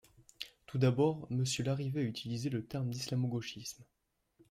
[0.65, 3.83] Tout d’abord, monsieur Larrivé a utilisé le terme d’islamo-gauchisme.